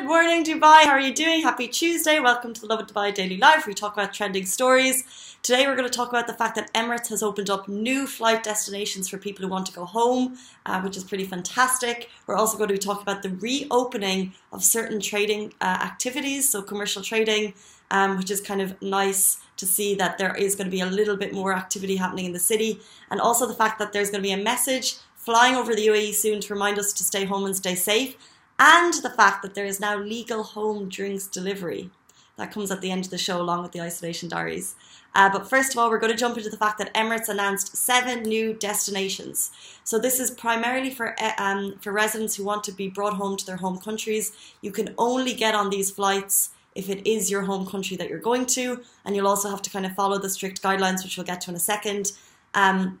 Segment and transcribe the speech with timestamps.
[0.00, 0.84] Good morning, Dubai.
[0.84, 1.42] How are you doing?
[1.42, 2.20] Happy Tuesday.
[2.20, 3.66] Welcome to the Lovin Dubai Daily Live.
[3.66, 5.04] We talk about trending stories.
[5.42, 8.42] Today, we're going to talk about the fact that Emirates has opened up new flight
[8.42, 12.08] destinations for people who want to go home, uh, which is pretty fantastic.
[12.26, 17.02] We're also going to talking about the reopening of certain trading uh, activities, so commercial
[17.02, 17.52] trading,
[17.90, 20.86] um, which is kind of nice to see that there is going to be a
[20.86, 22.80] little bit more activity happening in the city,
[23.10, 26.14] and also the fact that there's going to be a message flying over the UAE
[26.14, 28.16] soon to remind us to stay home and stay safe
[28.60, 31.90] and the fact that there is now legal home drinks delivery.
[32.36, 34.74] That comes at the end of the show, along with the isolation diaries.
[35.14, 37.76] Uh, but first of all, we're going to jump into the fact that Emirates announced
[37.76, 39.50] seven new destinations.
[39.84, 43.36] So this is primarily for uh, um, for residents who want to be brought home
[43.36, 44.32] to their home countries.
[44.62, 48.20] You can only get on these flights if it is your home country that you're
[48.20, 51.26] going to, and you'll also have to kind of follow the strict guidelines, which we'll
[51.26, 52.12] get to in a second.
[52.54, 53.00] Um,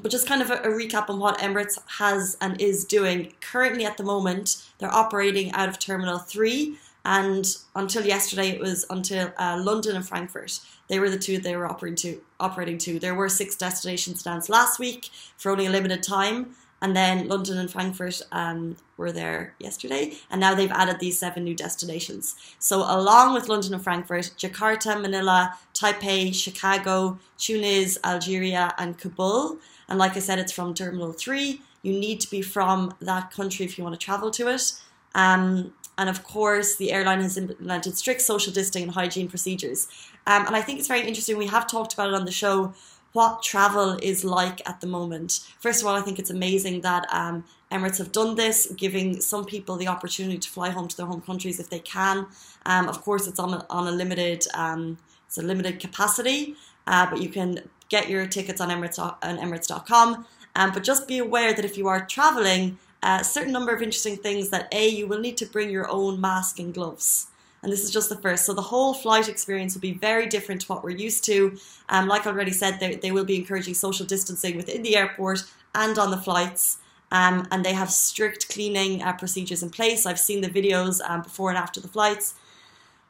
[0.00, 3.32] but just kind of a, a, recap on what Emirates has and is doing.
[3.40, 8.86] Currently, at the moment, they're operating out of Terminal 3, and until yesterday, it was
[8.88, 10.60] until uh, London and Frankfurt.
[10.88, 12.20] They were the two they were operating to.
[12.40, 12.98] Operating to.
[12.98, 17.58] There were six destinations announced last week for only a limited time, and then London
[17.58, 22.36] and Frankfurt um, were there yesterday, and now they've added these seven new destinations.
[22.58, 29.98] So, along with London and Frankfurt, Jakarta, Manila, Taipei, Chicago, Tunis, Algeria, and Kabul and
[29.98, 31.60] like I said, it's from Terminal 3.
[31.82, 34.72] You need to be from that country if you want to travel to it.
[35.14, 39.86] Um, and of course, the airline has implemented strict social distancing and hygiene procedures.
[40.26, 41.36] Um, and I think it's very interesting.
[41.36, 42.72] We have talked about it on the show
[43.14, 45.40] what travel is like at the moment.
[45.60, 49.44] First of all, I think it's amazing that um, Emirates have done this, giving some
[49.44, 52.26] people the opportunity to fly home to their home countries if they can.
[52.66, 56.54] Um, of course, it's on a, on a limited um, it's a limited capacity,
[56.86, 60.26] uh, but you can get your tickets on Emirates on Emirates.com.
[60.56, 63.82] Um, but just be aware that if you are traveling, uh, a certain number of
[63.82, 67.26] interesting things that a you will need to bring your own mask and gloves.
[67.64, 68.44] And this is just the first.
[68.44, 71.58] So the whole flight experience will be very different to what we're used to.
[71.88, 75.44] Um, like I already said, they, they will be encouraging social distancing within the airport
[75.74, 76.78] and on the flights.
[77.10, 80.06] Um, and they have strict cleaning uh, procedures in place.
[80.06, 82.34] I've seen the videos um, before and after the flights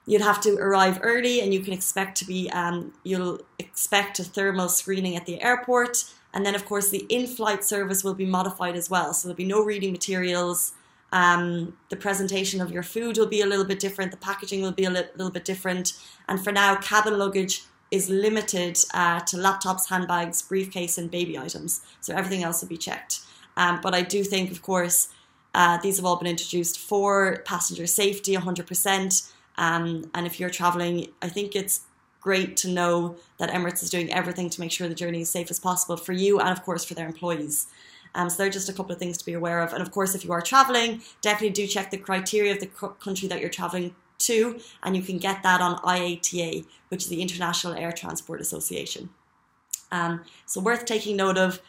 [0.06, 4.24] you'd have to arrive early and you can expect to be um, you'll expect a
[4.24, 8.76] thermal screening at the airport and then of course the in-flight service will be modified
[8.76, 10.72] as well so there'll be no reading materials
[11.14, 14.72] um, the presentation of your food will be a little bit different the packaging will
[14.72, 15.94] be a li- little bit different.
[16.28, 21.80] And for now cabin luggage is limited uh, to laptops handbags briefcase and baby items.
[22.00, 23.20] So everything else will be checked.
[23.56, 25.08] Um, but i do think of course
[25.54, 31.08] uh, these have all been introduced for passenger safety 100% um, and if you're traveling,
[31.22, 31.82] I think it's
[32.20, 35.50] great to know that Emirates is doing everything to make sure the journey is safe
[35.50, 37.66] as possible for you and, of course, for their employees.
[38.14, 39.72] Um, so there are just a couple of things to be aware of.
[39.72, 43.28] And of course, if you are traveling, definitely do check the criteria of the country
[43.28, 47.74] that you're traveling to, and you can get that on IATA, which is the International
[47.74, 49.10] Air Transport Association.
[49.90, 51.60] Um, so worth taking note of.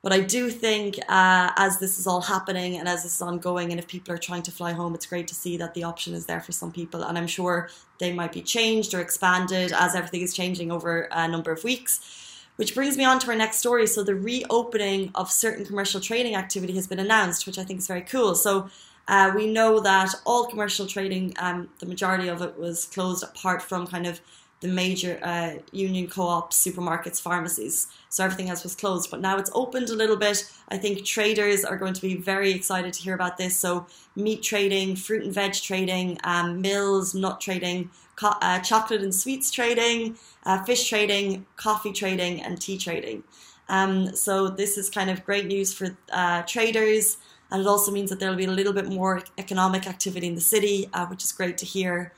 [0.00, 3.72] But I do think uh, as this is all happening and as this is ongoing,
[3.72, 6.14] and if people are trying to fly home, it's great to see that the option
[6.14, 7.02] is there for some people.
[7.02, 7.68] And I'm sure
[7.98, 12.27] they might be changed or expanded as everything is changing over a number of weeks.
[12.58, 13.86] Which brings me on to our next story.
[13.86, 17.86] So, the reopening of certain commercial trading activity has been announced, which I think is
[17.86, 18.34] very cool.
[18.34, 18.68] So,
[19.06, 23.62] uh, we know that all commercial trading, um, the majority of it was closed apart
[23.62, 24.20] from kind of
[24.60, 27.86] the major uh, union co-ops, supermarkets, pharmacies.
[28.08, 30.50] So everything else was closed, but now it's opened a little bit.
[30.68, 33.56] I think traders are going to be very excited to hear about this.
[33.56, 33.86] So
[34.16, 39.50] meat trading, fruit and veg trading, um, mills, nut trading, co- uh, chocolate and sweets
[39.50, 43.22] trading, uh, fish trading, coffee trading, and tea trading.
[43.68, 47.18] Um, so this is kind of great news for uh, traders,
[47.50, 50.34] and it also means that there will be a little bit more economic activity in
[50.34, 52.12] the city, uh, which is great to hear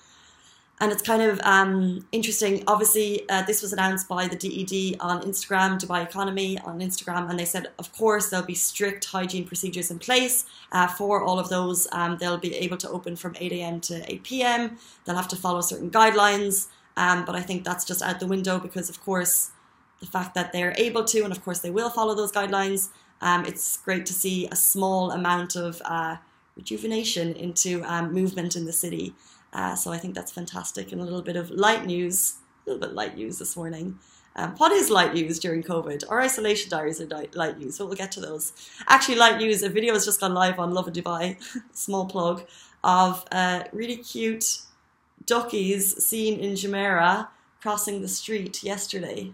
[0.80, 2.64] and it's kind of um, interesting.
[2.66, 7.38] Obviously, uh, this was announced by the DED on Instagram, Dubai Economy on Instagram, and
[7.38, 11.50] they said, of course, there'll be strict hygiene procedures in place uh, for all of
[11.50, 11.86] those.
[11.92, 13.80] Um, they'll be able to open from 8 a.m.
[13.82, 14.78] to 8 p.m.
[15.04, 18.58] They'll have to follow certain guidelines, um, but I think that's just out the window
[18.58, 19.50] because, of course,
[20.00, 22.88] the fact that they're able to, and of course, they will follow those guidelines.
[23.20, 26.16] Um, it's great to see a small amount of uh,
[26.56, 29.14] rejuvenation into um, movement in the city.
[29.52, 30.92] Uh, so I think that's fantastic.
[30.92, 32.36] And a little bit of light news,
[32.66, 33.98] a little bit light news this morning.
[34.36, 36.04] Um, what is light news during COVID?
[36.08, 38.52] Our isolation diaries are light news, but we'll get to those.
[38.88, 41.36] Actually, light news, a video has just gone live on Love Lovin Dubai,
[41.72, 42.44] small plug,
[42.84, 44.62] of uh, really cute
[45.26, 47.28] duckies seen in Jumeirah
[47.60, 49.32] crossing the street yesterday.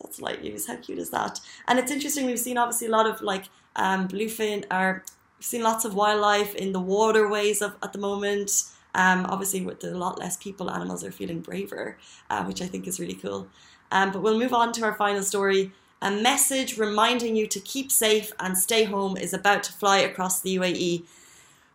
[0.00, 0.66] That's light news.
[0.66, 1.40] How cute is that?
[1.66, 2.26] And it's interesting.
[2.26, 3.44] We've seen obviously a lot of like
[3.76, 5.04] um, bluefin or
[5.38, 8.64] we've seen lots of wildlife in the waterways of, at the moment.
[8.94, 11.98] Um, obviously, with a lot less people, animals are feeling braver,
[12.30, 13.48] uh, which I think is really cool.
[13.90, 15.72] Um, but we'll move on to our final story.
[16.02, 20.40] A message reminding you to keep safe and stay home is about to fly across
[20.40, 21.04] the UAE.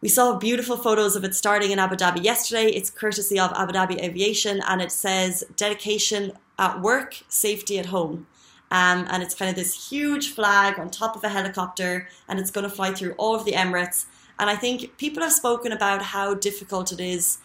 [0.02, 2.68] We saw beautiful photos of it starting in Abu Dhabi yesterday.
[2.68, 8.28] It's courtesy of Abu Dhabi Aviation and it says dedication at work, safety at home.
[8.72, 12.52] Um, and it's kind of this huge flag on top of a helicopter and it's
[12.52, 14.06] going to fly through all of the Emirates.
[14.38, 17.40] And I think people have spoken about how difficult it is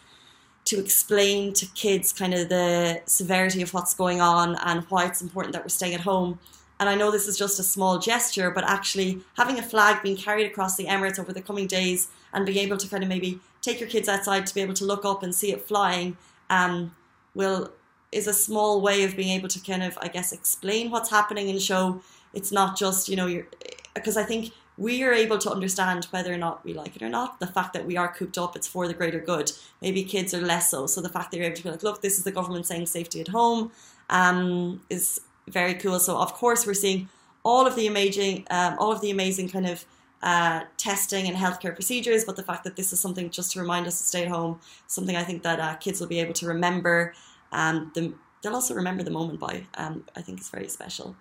[0.67, 5.21] to explain to kids kind of the severity of what's going on and why it's
[5.21, 6.39] important that we're staying at home.
[6.81, 10.17] And I know this is just a small gesture, but actually having a flag being
[10.17, 13.41] carried across the Emirates over the coming days and being able to kind of maybe
[13.63, 16.17] take your kids outside to be able to look up and see it flying
[16.51, 16.95] um,
[17.35, 17.71] will
[18.15, 21.51] is a small way of being able to kind of I guess explain what's happening
[21.51, 22.01] and show
[22.33, 23.47] it's not just you know you're
[23.95, 27.09] because I think we are able to understand whether or not we like it or
[27.09, 27.39] not.
[27.39, 29.53] The fact that we are cooped up, it's for the greater good.
[29.81, 30.87] Maybe kids are less so.
[30.89, 32.87] So the fact that you're able to be like, look, this is the government saying
[32.87, 33.71] safety at home,
[34.11, 36.01] um, is very cool.
[36.01, 37.09] So of course we're seeing
[37.45, 39.85] all of the amazing, um, all of the amazing kind of
[40.23, 43.87] uh, testing and healthcare procedures, but the fact that this is something just to remind
[43.87, 46.47] us to stay at home, something I think that uh, kids will be able to
[46.47, 47.15] remember.
[47.55, 48.13] Um, the,
[48.43, 49.67] they'll also remember the moment by.
[49.75, 51.17] Um, I think it's very special.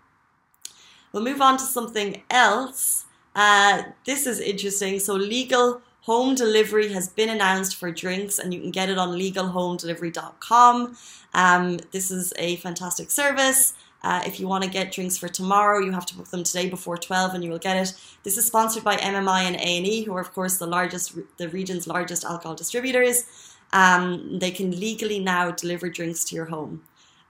[1.12, 3.06] We'll move on to something else.
[3.36, 5.00] Uh, this is interesting.
[5.00, 9.18] So legal home delivery has been announced for drinks, and you can get it on
[9.18, 10.98] legalhomedelivery.com.
[11.34, 13.74] Um, this is a fantastic service.
[14.04, 16.70] Uh, if you want to get drinks for tomorrow, you have to book them today
[16.70, 17.94] before 12 and you will get it.
[18.24, 21.88] This is sponsored by MMI and A&E, who are, of course, the largest, the region's
[21.88, 23.24] largest alcohol distributors.
[23.74, 26.84] Um, they can legally now deliver drinks to your home.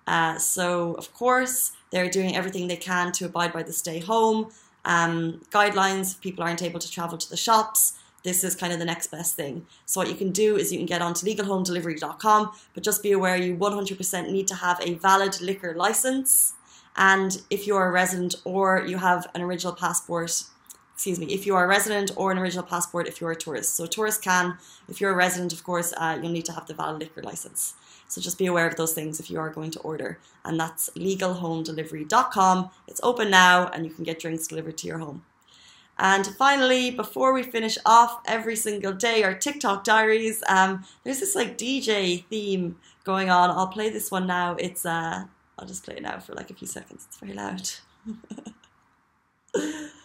[0.05, 4.51] Uh, so, of course, they're doing everything they can to abide by the stay home
[4.85, 6.19] um, guidelines.
[6.19, 7.93] People aren't able to travel to the shops,
[8.23, 9.65] this is kind of the next best thing.
[9.85, 13.35] So what you can do is you can get onto legalhomedelivery.com, but just be aware
[13.35, 16.53] you 100% need to have a valid liquor license.
[16.95, 20.43] And if you're a resident or you have an original passport,
[21.03, 23.75] excuse me, if you are a resident or an original passport if you're a tourist.
[23.75, 24.57] So a tourist can,
[24.87, 27.73] if you're a resident, of course, uh, you'll need to have the valid liquor license.
[28.07, 30.17] So just be aware of those things if you are going to order.
[30.45, 32.69] And that's legalhomedelivery.com.
[32.87, 35.25] It's open now and you can get drinks delivered to your home.
[35.99, 41.35] And finally, before we finish off every single day, our TikTok diaries, um, there's this
[41.35, 43.49] like DJ theme going on.
[43.49, 44.55] I'll play this one now.
[44.57, 45.25] It's uh,
[45.59, 47.07] I'll just play it now for like a few seconds.
[47.09, 47.69] It's very loud.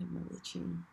[0.00, 0.84] I remember the tune.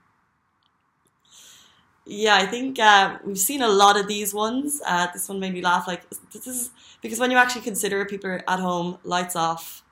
[2.06, 4.82] Yeah, I think uh, we've seen a lot of these ones.
[4.86, 5.88] Uh, this one made me laugh.
[5.88, 6.72] Like this is
[7.02, 9.84] because when you actually consider people at home, lights off,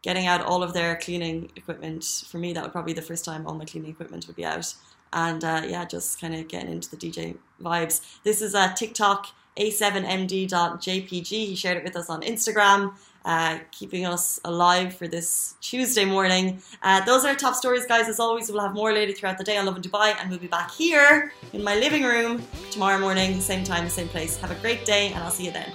[0.00, 2.24] getting out all of their cleaning equipment.
[2.26, 4.44] For me, that would probably be the first time all my cleaning equipment would be
[4.44, 4.74] out.
[5.12, 8.00] And uh, yeah, just kind of getting into the DJ vibes.
[8.22, 9.26] This is a TikTok
[9.58, 11.26] a7md.jpg.
[11.26, 16.60] He shared it with us on Instagram, uh, keeping us alive for this Tuesday morning.
[16.82, 18.08] Uh, those are our top stories, guys.
[18.08, 20.46] As always, we'll have more later throughout the day on Lovin Dubai, and we'll be
[20.46, 24.36] back here in my living room tomorrow morning, same time, same place.
[24.38, 25.72] Have a great day, and I'll see you then.